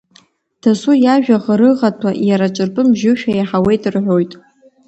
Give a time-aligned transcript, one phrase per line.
[0.61, 4.31] Дасу иажәа ӷарыӷаҭәа, иара ҿырпын бжьушәа иаҳауеит,— рҳәоит.